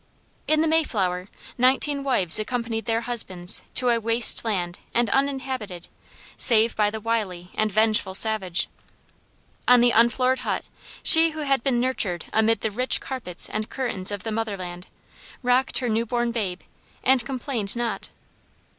[0.47, 1.27] In the Mayflower,
[1.59, 5.89] nineteen wives accompanied their husbands to a waste land and uninhabited,
[6.37, 8.67] save by the wily and vengeful savage.
[9.67, 10.63] On the unfloored hut,
[11.03, 14.87] she who had been nurtured amid the rich carpets and curtains of the mother land,
[15.43, 16.61] rocked her new born babe,
[17.03, 18.09] and complained not.